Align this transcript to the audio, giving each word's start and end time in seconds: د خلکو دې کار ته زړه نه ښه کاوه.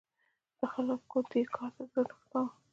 د 0.59 0.61
خلکو 0.73 1.17
دې 1.31 1.41
کار 1.55 1.71
ته 1.77 1.83
زړه 1.93 2.03
نه 2.09 2.13
ښه 2.17 2.25
کاوه. 2.31 2.51